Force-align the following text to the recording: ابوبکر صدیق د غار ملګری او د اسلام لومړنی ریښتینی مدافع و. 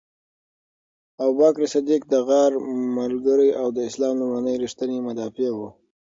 ابوبکر 1.25 1.63
صدیق 1.73 2.01
د 2.13 2.13
غار 2.27 2.51
ملګری 2.97 3.49
او 3.61 3.67
د 3.75 3.77
اسلام 3.89 4.13
لومړنی 4.21 4.55
ریښتینی 4.63 4.97
مدافع 5.07 5.49
و. 5.53 5.59